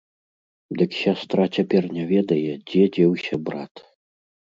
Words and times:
Дык 0.79 0.91
сястра 1.01 1.45
цяпер 1.59 1.83
не 1.99 2.09
ведае, 2.15 2.41
дзе 2.67 2.83
дзеўся 2.99 3.35
брат. 3.51 3.73